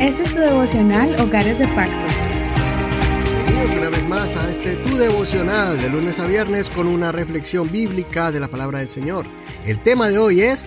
Este 0.00 0.22
es 0.22 0.34
tu 0.34 0.40
devocional 0.40 1.18
Hogares 1.20 1.58
de 1.58 1.66
Pacto. 1.68 1.94
Bienvenidos 3.46 3.76
una 3.76 3.88
vez 3.88 4.08
más 4.08 4.36
a 4.36 4.50
este 4.50 4.76
tu 4.76 4.96
devocional 4.96 5.80
de 5.80 5.88
lunes 5.88 6.18
a 6.18 6.26
viernes 6.26 6.68
con 6.68 6.86
una 6.86 7.12
reflexión 7.12 7.70
bíblica 7.70 8.30
de 8.30 8.40
la 8.40 8.48
palabra 8.48 8.80
del 8.80 8.88
Señor. 8.88 9.26
El 9.64 9.82
tema 9.82 10.08
de 10.08 10.18
hoy 10.18 10.42
es 10.42 10.66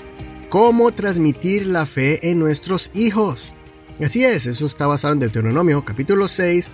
cómo 0.49 0.91
transmitir 0.91 1.67
la 1.67 1.85
fe 1.85 2.31
en 2.31 2.39
nuestros 2.39 2.89
hijos. 2.93 3.53
Así 4.03 4.23
es, 4.23 4.45
eso 4.45 4.65
está 4.65 4.87
basado 4.87 5.13
en 5.13 5.19
Deuteronomio 5.19 5.83
capítulo 5.85 6.27
6, 6.27 6.71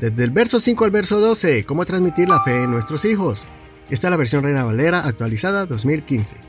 desde 0.00 0.24
el 0.24 0.30
verso 0.30 0.60
5 0.60 0.84
al 0.84 0.90
verso 0.90 1.20
12, 1.20 1.64
cómo 1.64 1.84
transmitir 1.84 2.28
la 2.28 2.42
fe 2.42 2.62
en 2.62 2.70
nuestros 2.70 3.04
hijos. 3.04 3.44
Esta 3.90 4.06
es 4.06 4.10
la 4.10 4.16
versión 4.16 4.44
Reina 4.44 4.64
Valera 4.64 5.06
actualizada 5.06 5.66
2015. 5.66 6.47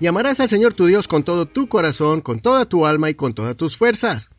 Y 0.00 0.06
amarás 0.06 0.40
al 0.40 0.48
Señor 0.48 0.72
tu 0.72 0.86
Dios 0.86 1.06
con 1.06 1.24
todo 1.24 1.44
tu 1.44 1.68
corazón, 1.68 2.22
con 2.22 2.40
toda 2.40 2.64
tu 2.64 2.86
alma 2.86 3.10
y 3.10 3.14
con 3.14 3.34
todas 3.34 3.54
tus 3.54 3.76
fuerzas. 3.76 4.30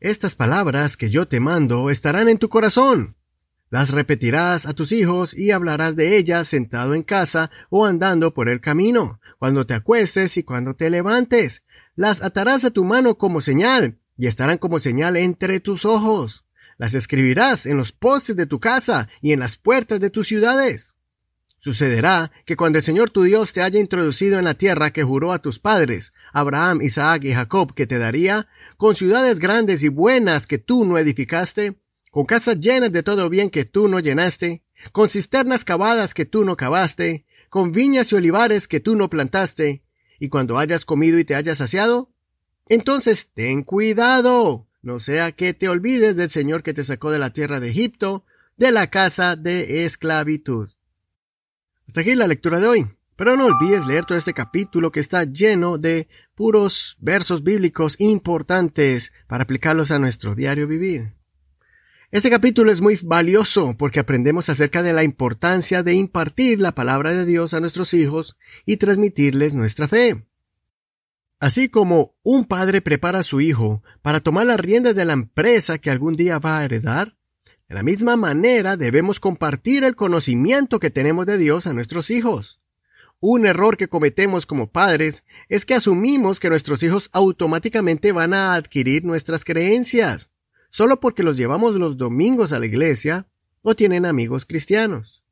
Estas 0.00 0.34
palabras 0.34 0.98
que 0.98 1.08
yo 1.08 1.26
te 1.26 1.40
mando 1.40 1.88
estarán 1.88 2.28
en 2.28 2.36
tu 2.36 2.50
corazón. 2.50 3.16
Las 3.70 3.90
repetirás 3.90 4.66
a 4.66 4.74
tus 4.74 4.92
hijos 4.92 5.32
y 5.32 5.50
hablarás 5.50 5.96
de 5.96 6.18
ellas 6.18 6.48
sentado 6.48 6.94
en 6.94 7.02
casa 7.02 7.50
o 7.70 7.86
andando 7.86 8.34
por 8.34 8.50
el 8.50 8.60
camino, 8.60 9.18
cuando 9.38 9.66
te 9.66 9.72
acuestes 9.72 10.36
y 10.36 10.42
cuando 10.42 10.76
te 10.76 10.90
levantes. 10.90 11.64
Las 11.94 12.22
atarás 12.22 12.66
a 12.66 12.70
tu 12.70 12.84
mano 12.84 13.16
como 13.16 13.40
señal 13.40 13.98
y 14.18 14.26
estarán 14.26 14.58
como 14.58 14.78
señal 14.78 15.16
entre 15.16 15.58
tus 15.58 15.86
ojos. 15.86 16.44
Las 16.76 16.92
escribirás 16.92 17.64
en 17.64 17.78
los 17.78 17.92
postes 17.92 18.36
de 18.36 18.44
tu 18.44 18.60
casa 18.60 19.08
y 19.22 19.32
en 19.32 19.40
las 19.40 19.56
puertas 19.56 20.00
de 20.00 20.10
tus 20.10 20.28
ciudades. 20.28 20.95
Sucederá 21.58 22.30
que 22.44 22.56
cuando 22.56 22.78
el 22.78 22.84
Señor 22.84 23.10
tu 23.10 23.22
Dios 23.22 23.52
te 23.52 23.62
haya 23.62 23.80
introducido 23.80 24.38
en 24.38 24.44
la 24.44 24.54
tierra 24.54 24.92
que 24.92 25.02
juró 25.02 25.32
a 25.32 25.40
tus 25.40 25.58
padres, 25.58 26.12
Abraham, 26.32 26.80
Isaac 26.82 27.24
y 27.24 27.32
Jacob, 27.32 27.74
que 27.74 27.86
te 27.86 27.98
daría, 27.98 28.48
con 28.76 28.94
ciudades 28.94 29.38
grandes 29.38 29.82
y 29.82 29.88
buenas 29.88 30.46
que 30.46 30.58
tú 30.58 30.84
no 30.84 30.98
edificaste, 30.98 31.76
con 32.10 32.24
casas 32.24 32.60
llenas 32.60 32.92
de 32.92 33.02
todo 33.02 33.28
bien 33.28 33.50
que 33.50 33.64
tú 33.64 33.88
no 33.88 34.00
llenaste, 34.00 34.62
con 34.92 35.08
cisternas 35.08 35.64
cavadas 35.64 36.14
que 36.14 36.24
tú 36.24 36.44
no 36.44 36.56
cavaste, 36.56 37.24
con 37.48 37.72
viñas 37.72 38.12
y 38.12 38.16
olivares 38.16 38.68
que 38.68 38.80
tú 38.80 38.96
no 38.96 39.10
plantaste, 39.10 39.82
y 40.18 40.28
cuando 40.28 40.58
hayas 40.58 40.84
comido 40.84 41.18
y 41.18 41.24
te 41.24 41.34
hayas 41.34 41.58
saciado, 41.58 42.10
entonces 42.68 43.30
ten 43.32 43.62
cuidado, 43.62 44.66
no 44.82 44.98
sea 44.98 45.32
que 45.32 45.54
te 45.54 45.68
olvides 45.68 46.16
del 46.16 46.30
Señor 46.30 46.62
que 46.62 46.74
te 46.74 46.84
sacó 46.84 47.10
de 47.10 47.18
la 47.18 47.30
tierra 47.30 47.60
de 47.60 47.70
Egipto, 47.70 48.24
de 48.56 48.72
la 48.72 48.90
casa 48.90 49.36
de 49.36 49.84
esclavitud. 49.84 50.70
Hasta 51.86 52.00
aquí 52.00 52.14
la 52.14 52.26
lectura 52.26 52.60
de 52.60 52.66
hoy. 52.66 52.86
Pero 53.16 53.34
no 53.36 53.46
olvides 53.46 53.86
leer 53.86 54.04
todo 54.04 54.18
este 54.18 54.34
capítulo 54.34 54.92
que 54.92 55.00
está 55.00 55.24
lleno 55.24 55.78
de 55.78 56.06
puros 56.34 56.98
versos 57.00 57.42
bíblicos 57.42 57.96
importantes 57.98 59.12
para 59.26 59.44
aplicarlos 59.44 59.90
a 59.90 59.98
nuestro 59.98 60.34
diario 60.34 60.68
vivir. 60.68 61.14
Este 62.10 62.28
capítulo 62.30 62.70
es 62.70 62.82
muy 62.82 62.98
valioso 63.02 63.74
porque 63.78 64.00
aprendemos 64.00 64.50
acerca 64.50 64.82
de 64.82 64.92
la 64.92 65.02
importancia 65.02 65.82
de 65.82 65.94
impartir 65.94 66.60
la 66.60 66.72
palabra 66.72 67.14
de 67.14 67.24
Dios 67.24 67.54
a 67.54 67.60
nuestros 67.60 67.94
hijos 67.94 68.36
y 68.66 68.76
transmitirles 68.76 69.54
nuestra 69.54 69.88
fe. 69.88 70.26
Así 71.40 71.68
como 71.68 72.14
un 72.22 72.44
padre 72.44 72.82
prepara 72.82 73.20
a 73.20 73.24
su 73.24 73.40
hijo 73.40 73.82
para 74.02 74.20
tomar 74.20 74.46
las 74.46 74.60
riendas 74.60 74.94
de 74.94 75.04
la 75.04 75.14
empresa 75.14 75.78
que 75.78 75.90
algún 75.90 76.16
día 76.16 76.38
va 76.38 76.58
a 76.58 76.64
heredar, 76.64 77.16
de 77.68 77.74
la 77.74 77.82
misma 77.82 78.16
manera 78.16 78.76
debemos 78.76 79.18
compartir 79.18 79.82
el 79.82 79.96
conocimiento 79.96 80.78
que 80.78 80.90
tenemos 80.90 81.26
de 81.26 81.36
Dios 81.36 81.66
a 81.66 81.72
nuestros 81.72 82.10
hijos. 82.10 82.60
Un 83.18 83.44
error 83.44 83.76
que 83.76 83.88
cometemos 83.88 84.46
como 84.46 84.70
padres 84.70 85.24
es 85.48 85.66
que 85.66 85.74
asumimos 85.74 86.38
que 86.38 86.48
nuestros 86.50 86.82
hijos 86.82 87.10
automáticamente 87.12 88.12
van 88.12 88.34
a 88.34 88.54
adquirir 88.54 89.04
nuestras 89.04 89.44
creencias, 89.44 90.30
solo 90.70 91.00
porque 91.00 91.24
los 91.24 91.36
llevamos 91.36 91.74
los 91.74 91.96
domingos 91.96 92.52
a 92.52 92.60
la 92.60 92.66
iglesia 92.66 93.26
o 93.62 93.74
tienen 93.74 94.06
amigos 94.06 94.46
cristianos. 94.46 95.24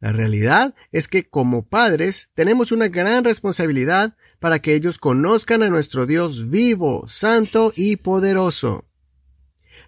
La 0.00 0.12
realidad 0.12 0.74
es 0.92 1.08
que 1.08 1.28
como 1.28 1.66
padres 1.66 2.28
tenemos 2.34 2.72
una 2.72 2.88
gran 2.88 3.24
responsabilidad 3.24 4.16
para 4.38 4.60
que 4.60 4.74
ellos 4.74 4.98
conozcan 4.98 5.62
a 5.62 5.70
nuestro 5.70 6.04
Dios 6.04 6.50
vivo, 6.50 7.06
santo 7.06 7.72
y 7.74 7.96
poderoso. 7.96 8.89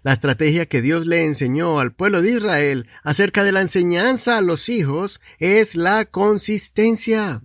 La 0.03 0.11
estrategia 0.11 0.65
que 0.65 0.81
Dios 0.81 1.05
le 1.05 1.23
enseñó 1.23 1.79
al 1.79 1.93
pueblo 1.93 2.21
de 2.21 2.31
Israel 2.31 2.87
acerca 3.03 3.45
de 3.45 3.53
la 3.53 3.61
enseñanza 3.61 4.37
a 4.37 4.41
los 4.41 4.67
hijos 4.67 5.21
es 5.39 5.75
la 5.75 6.03
consistencia. 6.03 7.41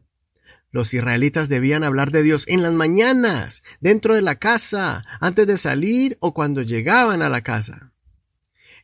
Los 0.73 0.93
israelitas 0.93 1.49
debían 1.49 1.85
hablar 1.85 2.11
de 2.11 2.25
Dios 2.25 2.45
en 2.49 2.63
las 2.63 2.73
mañanas, 2.73 3.63
dentro 3.81 4.17
de 4.17 4.23
la 4.23 4.41
casa, 4.41 5.05
antes 5.21 5.47
de 5.47 5.57
salir 5.57 6.19
o 6.21 6.35
cuando 6.35 6.63
llegaban 6.63 7.23
a 7.23 7.29
la 7.29 7.43
casa. 7.43 7.93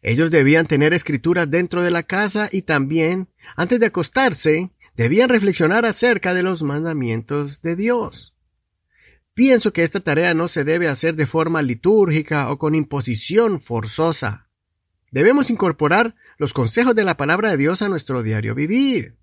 Ellos 0.02 0.30
debían 0.30 0.66
tener 0.66 0.94
escrituras 0.94 1.50
dentro 1.50 1.82
de 1.82 1.90
la 1.90 2.04
casa 2.04 2.48
y 2.52 2.62
también, 2.62 3.28
antes 3.56 3.80
de 3.80 3.86
acostarse, 3.86 4.70
debían 4.96 5.28
reflexionar 5.30 5.84
acerca 5.84 6.32
de 6.32 6.44
los 6.44 6.62
mandamientos 6.62 7.60
de 7.60 7.74
Dios. 7.74 8.33
Pienso 9.34 9.72
que 9.72 9.82
esta 9.82 9.98
tarea 9.98 10.32
no 10.32 10.46
se 10.46 10.62
debe 10.62 10.88
hacer 10.88 11.16
de 11.16 11.26
forma 11.26 11.60
litúrgica 11.60 12.50
o 12.50 12.58
con 12.58 12.76
imposición 12.76 13.60
forzosa. 13.60 14.48
Debemos 15.10 15.50
incorporar 15.50 16.14
los 16.38 16.52
consejos 16.52 16.94
de 16.94 17.02
la 17.02 17.16
palabra 17.16 17.50
de 17.50 17.56
Dios 17.56 17.82
a 17.82 17.88
nuestro 17.88 18.22
diario 18.22 18.54
vivir. 18.54 19.16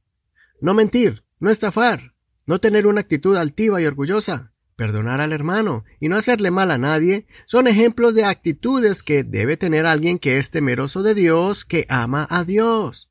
No 0.60 0.74
mentir, 0.74 1.24
no 1.40 1.50
estafar, 1.50 2.14
no 2.46 2.60
tener 2.60 2.88
una 2.88 3.02
actitud 3.02 3.38
altiva 3.38 3.82
y 3.82 3.86
orgullosa, 3.86 4.52
perdonar 4.76 5.22
al 5.22 5.32
hermano 5.32 5.86
y 6.00 6.10
no 6.10 6.18
hacerle 6.18 6.52
mal 6.52 6.72
a 6.72 6.78
nadie 6.78 7.26
son 7.46 7.68
ejemplos 7.68 8.14
de 8.14 8.26
actitudes 8.26 9.04
que 9.04 9.24
debe 9.24 9.56
tener 9.56 9.86
alguien 9.86 10.20
que 10.20 10.40
es 10.40 10.50
temeroso 10.50 11.04
de 11.04 11.14
Dios, 11.14 11.64
que 11.64 11.86
ama 11.88 12.28
a 12.30 12.44
Dios. 12.44 13.10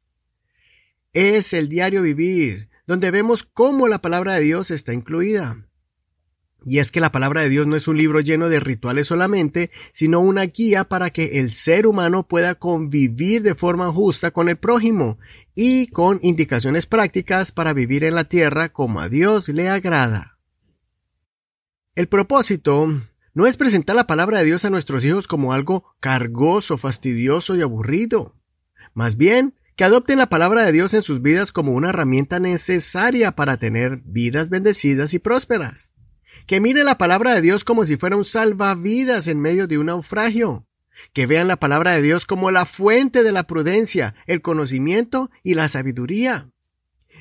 Es 1.14 1.54
el 1.54 1.70
diario 1.70 2.02
vivir, 2.02 2.68
donde 2.86 3.10
vemos 3.10 3.42
cómo 3.42 3.88
la 3.88 4.02
palabra 4.02 4.34
de 4.34 4.42
Dios 4.42 4.70
está 4.70 4.92
incluida. 4.92 5.69
Y 6.64 6.78
es 6.78 6.90
que 6.90 7.00
la 7.00 7.12
palabra 7.12 7.40
de 7.40 7.48
Dios 7.48 7.66
no 7.66 7.76
es 7.76 7.88
un 7.88 7.96
libro 7.96 8.20
lleno 8.20 8.48
de 8.48 8.60
rituales 8.60 9.06
solamente, 9.06 9.70
sino 9.92 10.20
una 10.20 10.42
guía 10.42 10.84
para 10.84 11.10
que 11.10 11.40
el 11.40 11.50
ser 11.50 11.86
humano 11.86 12.26
pueda 12.26 12.54
convivir 12.54 13.42
de 13.42 13.54
forma 13.54 13.90
justa 13.92 14.30
con 14.30 14.48
el 14.48 14.58
prójimo 14.58 15.18
y 15.54 15.86
con 15.88 16.20
indicaciones 16.22 16.86
prácticas 16.86 17.50
para 17.52 17.72
vivir 17.72 18.04
en 18.04 18.14
la 18.14 18.24
tierra 18.24 18.72
como 18.72 19.00
a 19.00 19.08
Dios 19.08 19.48
le 19.48 19.70
agrada. 19.70 20.38
El 21.94 22.08
propósito 22.08 22.88
no 23.32 23.46
es 23.46 23.56
presentar 23.56 23.96
la 23.96 24.06
palabra 24.06 24.40
de 24.40 24.44
Dios 24.44 24.64
a 24.64 24.70
nuestros 24.70 25.02
hijos 25.04 25.26
como 25.26 25.52
algo 25.54 25.96
cargoso, 25.98 26.76
fastidioso 26.76 27.56
y 27.56 27.62
aburrido. 27.62 28.36
Más 28.92 29.16
bien, 29.16 29.54
que 29.76 29.84
adopten 29.84 30.18
la 30.18 30.28
palabra 30.28 30.66
de 30.66 30.72
Dios 30.72 30.92
en 30.92 31.02
sus 31.02 31.22
vidas 31.22 31.52
como 31.52 31.72
una 31.72 31.88
herramienta 31.88 32.38
necesaria 32.38 33.34
para 33.34 33.56
tener 33.56 34.02
vidas 34.04 34.50
bendecidas 34.50 35.14
y 35.14 35.18
prósperas 35.18 35.92
que 36.50 36.58
miren 36.58 36.86
la 36.86 36.98
palabra 36.98 37.32
de 37.32 37.42
Dios 37.42 37.62
como 37.62 37.84
si 37.84 37.96
fuera 37.96 38.16
un 38.16 38.24
salvavidas 38.24 39.28
en 39.28 39.38
medio 39.38 39.68
de 39.68 39.78
un 39.78 39.86
naufragio, 39.86 40.66
que 41.12 41.26
vean 41.26 41.46
la 41.46 41.60
palabra 41.60 41.92
de 41.92 42.02
Dios 42.02 42.26
como 42.26 42.50
la 42.50 42.66
fuente 42.66 43.22
de 43.22 43.30
la 43.30 43.44
prudencia, 43.44 44.16
el 44.26 44.42
conocimiento 44.42 45.30
y 45.44 45.54
la 45.54 45.68
sabiduría, 45.68 46.50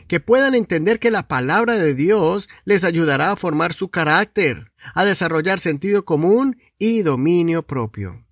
que 0.07 0.19
puedan 0.19 0.55
entender 0.55 0.97
que 0.97 1.11
la 1.11 1.27
palabra 1.27 1.77
de 1.77 1.93
Dios 1.93 2.49
les 2.65 2.83
ayudará 2.83 3.29
a 3.29 3.35
formar 3.35 3.71
su 3.71 3.91
carácter, 3.91 4.71
a 4.95 5.05
desarrollar 5.05 5.59
sentido 5.59 6.05
común 6.05 6.57
y 6.79 7.03
dominio 7.03 7.61
propio. 7.67 8.25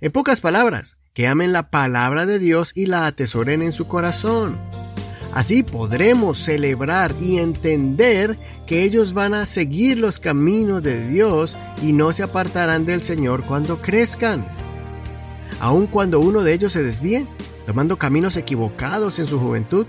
En 0.00 0.10
pocas 0.10 0.40
palabras, 0.40 0.98
que 1.14 1.28
amen 1.28 1.52
la 1.52 1.70
palabra 1.70 2.26
de 2.26 2.40
Dios 2.40 2.72
y 2.74 2.86
la 2.86 3.06
atesoren 3.06 3.62
en 3.62 3.70
su 3.70 3.86
corazón 3.86 4.58
Así 5.36 5.62
podremos 5.62 6.38
celebrar 6.38 7.14
y 7.20 7.36
entender 7.36 8.38
que 8.66 8.84
ellos 8.84 9.12
van 9.12 9.34
a 9.34 9.44
seguir 9.44 9.98
los 9.98 10.18
caminos 10.18 10.82
de 10.82 11.08
Dios 11.08 11.54
y 11.82 11.92
no 11.92 12.10
se 12.12 12.22
apartarán 12.22 12.86
del 12.86 13.02
Señor 13.02 13.44
cuando 13.44 13.82
crezcan. 13.82 14.46
Aun 15.60 15.88
cuando 15.88 16.20
uno 16.20 16.42
de 16.42 16.54
ellos 16.54 16.72
se 16.72 16.82
desvíe, 16.82 17.26
tomando 17.66 17.98
caminos 17.98 18.38
equivocados 18.38 19.18
en 19.18 19.26
su 19.26 19.38
juventud, 19.38 19.84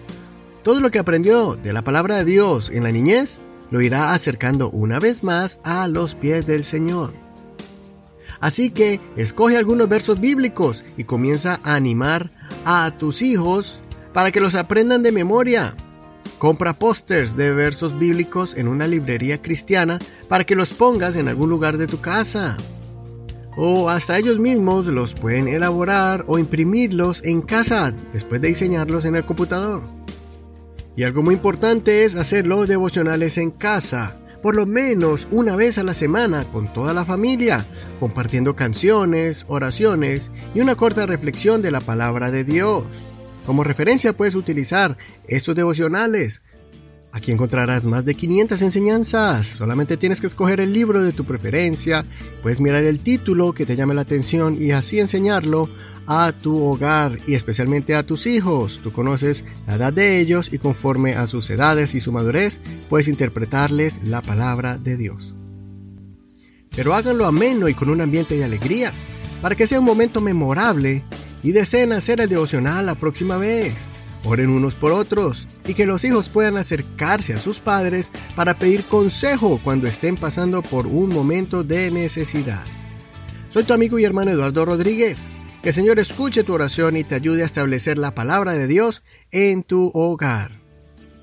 todo 0.64 0.82
lo 0.82 0.92
que 0.92 1.00
aprendió 1.00 1.56
de 1.56 1.72
la 1.72 1.82
palabra 1.82 2.18
de 2.18 2.26
Dios 2.26 2.70
en 2.70 2.84
la 2.84 2.92
niñez 2.92 3.40
lo 3.72 3.80
irá 3.80 4.14
acercando 4.14 4.70
una 4.72 5.00
vez 5.00 5.24
más 5.24 5.60
a 5.64 5.88
los 5.88 6.14
pies 6.14 6.46
del 6.46 6.66
Señor. 6.66 7.14
Así 8.42 8.70
que 8.70 9.00
escoge 9.16 9.56
algunos 9.56 9.88
versos 9.88 10.20
bíblicos 10.20 10.84
y 10.98 11.06
comienza 11.06 11.62
a 11.64 11.76
animar 11.76 12.32
a 12.66 12.94
tus 13.00 13.22
hijos 13.22 13.80
para 14.18 14.32
que 14.32 14.40
los 14.40 14.56
aprendan 14.56 15.04
de 15.04 15.12
memoria. 15.12 15.76
Compra 16.40 16.74
pósters 16.74 17.38
de 17.38 17.54
versos 17.54 18.00
bíblicos 18.00 18.56
en 18.58 18.68
una 18.68 18.88
librería 18.88 19.44
cristiana 19.44 20.00
para 20.28 20.44
que 20.44 20.56
los 20.56 20.74
pongas 20.74 21.16
en 21.16 21.28
algún 21.28 21.52
lugar 21.52 21.78
de 21.78 21.86
tu 21.86 22.02
casa. 22.02 22.58
O 23.56 23.92
hasta 23.92 24.18
ellos 24.18 24.40
mismos 24.40 24.88
los 24.88 25.14
pueden 25.14 25.48
elaborar 25.48 26.26
o 26.26 26.40
imprimirlos 26.40 27.24
en 27.24 27.44
casa 27.44 27.94
después 28.12 28.42
de 28.42 28.48
diseñarlos 28.48 29.06
en 29.06 29.18
el 29.18 29.24
computador. 29.24 29.84
Y 30.96 31.04
algo 31.04 31.22
muy 31.22 31.36
importante 31.36 32.04
es 32.04 32.16
hacer 32.16 32.48
los 32.48 32.68
devocionales 32.68 33.38
en 33.38 33.52
casa, 33.52 34.18
por 34.42 34.56
lo 34.56 34.66
menos 34.66 35.28
una 35.30 35.56
vez 35.56 35.78
a 35.78 35.84
la 35.84 35.94
semana 35.94 36.52
con 36.52 36.74
toda 36.74 36.92
la 36.92 37.06
familia, 37.06 37.68
compartiendo 38.00 38.56
canciones, 38.56 39.46
oraciones 39.48 40.32
y 40.56 40.62
una 40.62 40.74
corta 40.74 41.06
reflexión 41.06 41.62
de 41.62 41.70
la 41.70 41.82
palabra 41.82 42.32
de 42.32 42.44
Dios. 42.44 42.84
Como 43.48 43.64
referencia 43.64 44.12
puedes 44.12 44.36
utilizar 44.36 44.98
estos 45.26 45.56
devocionales. 45.56 46.42
Aquí 47.14 47.32
encontrarás 47.32 47.86
más 47.86 48.04
de 48.04 48.14
500 48.14 48.62
enseñanzas. 48.62 49.48
Solamente 49.48 49.96
tienes 49.96 50.20
que 50.20 50.28
escoger 50.28 50.60
el 50.60 50.74
libro 50.74 51.02
de 51.02 51.14
tu 51.14 51.24
preferencia, 51.24 52.04
puedes 52.44 52.60
mirar 52.60 52.84
el 52.84 53.00
título 53.00 53.54
que 53.54 53.66
te 53.66 53.78
llame 53.78 53.94
la 53.94 54.02
atención 54.02 54.62
y 54.62 54.72
así 54.72 55.00
enseñarlo 55.00 55.70
a 56.08 56.34
tu 56.34 56.62
hogar 56.62 57.20
y 57.26 57.36
especialmente 57.36 57.96
a 57.96 58.04
tus 58.04 58.28
hijos. 58.28 58.82
Tú 58.84 58.92
conoces 58.92 59.46
la 59.66 59.76
edad 59.76 59.94
de 59.94 60.20
ellos 60.20 60.52
y 60.52 60.58
conforme 60.58 61.14
a 61.14 61.26
sus 61.26 61.50
edades 61.50 61.96
y 61.96 62.02
su 62.02 62.12
madurez 62.12 62.60
puedes 62.90 63.08
interpretarles 63.08 64.04
la 64.04 64.22
palabra 64.22 64.78
de 64.78 64.98
Dios. 64.98 65.34
Pero 66.76 66.94
háganlo 66.94 67.26
ameno 67.26 67.70
y 67.70 67.74
con 67.74 67.90
un 67.90 68.02
ambiente 68.02 68.36
de 68.36 68.44
alegría, 68.44 68.92
para 69.42 69.56
que 69.56 69.68
sea 69.68 69.80
un 69.80 69.86
momento 69.86 70.20
memorable 70.20 71.04
y 71.48 71.54
deseen 71.54 71.94
hacer 71.94 72.20
el 72.20 72.28
devocional 72.28 72.88
la 72.88 72.96
próxima 72.96 73.38
vez. 73.38 73.74
Oren 74.26 74.50
unos 74.50 74.76
por 74.76 74.92
otros 74.92 75.48
y 75.66 75.76
que 75.76 75.86
los 75.86 76.04
hijos 76.04 76.28
puedan 76.28 76.58
acercarse 76.58 77.32
a 77.32 77.38
sus 77.38 77.60
padres 77.60 78.12
para 78.36 78.60
pedir 78.60 78.84
consejo 78.84 79.58
cuando 79.64 79.88
estén 79.88 80.18
pasando 80.18 80.62
por 80.62 80.88
un 80.88 81.08
momento 81.08 81.64
de 81.64 81.90
necesidad. 81.90 82.66
Soy 83.50 83.64
tu 83.64 83.72
amigo 83.72 83.98
y 83.98 84.04
hermano 84.04 84.32
Eduardo 84.32 84.66
Rodríguez. 84.66 85.30
Que 85.64 85.70
el 85.70 85.76
Señor 85.76 86.00
escuche 86.00 86.44
tu 86.44 86.54
oración 86.54 86.98
y 86.98 87.06
te 87.06 87.16
ayude 87.16 87.44
a 87.44 87.46
establecer 87.46 87.98
la 87.98 88.14
palabra 88.14 88.52
de 88.52 88.68
Dios 88.68 89.02
en 89.32 89.64
tu 89.64 89.90
hogar. 89.94 90.52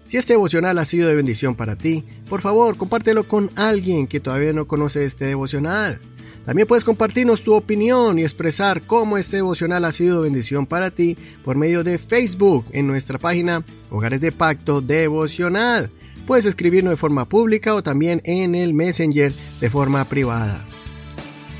Si 0.06 0.16
este 0.16 0.32
devocional 0.32 0.78
ha 0.78 0.86
sido 0.86 1.06
de 1.06 1.16
bendición 1.16 1.54
para 1.54 1.76
ti, 1.76 2.02
por 2.30 2.40
favor 2.40 2.78
compártelo 2.78 3.24
con 3.24 3.50
alguien 3.56 4.06
que 4.06 4.20
todavía 4.20 4.54
no 4.54 4.66
conoce 4.66 5.04
este 5.04 5.26
devocional. 5.26 6.00
También 6.44 6.69
puedes 6.69 6.85
compartirnos 6.85 7.43
tu 7.43 7.55
opinión 7.55 8.19
y 8.19 8.23
expresar 8.23 8.82
cómo 8.82 9.17
este 9.17 9.37
devocional 9.37 9.87
ha 9.87 9.93
sido 9.93 10.20
bendición 10.23 10.67
para 10.67 10.91
ti 10.91 11.17
por 11.43 11.56
medio 11.56 11.82
de 11.82 11.96
Facebook 11.99 12.67
en 12.73 12.87
nuestra 12.87 13.19
página 13.19 13.64
Hogares 13.91 14.20
de 14.20 14.31
Pacto 14.31 14.82
Devocional. 14.82 15.91
Puedes 16.26 16.44
escribirnos 16.44 16.91
de 16.93 16.99
forma 16.99 17.26
pública 17.29 17.75
o 17.75 17.82
también 17.82 18.20
en 18.25 18.55
el 18.55 18.75
Messenger 18.75 19.32
de 19.61 19.70
forma 19.70 20.05
privada. 20.05 20.62